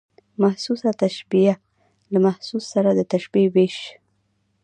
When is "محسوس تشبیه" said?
0.43-1.53